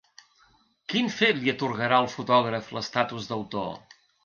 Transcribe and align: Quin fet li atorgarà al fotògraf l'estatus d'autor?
Quin 0.93 1.11
fet 1.17 1.37
li 1.43 1.51
atorgarà 1.53 2.01
al 2.05 2.09
fotògraf 2.15 2.73
l'estatus 2.79 3.31
d'autor? 3.31 3.73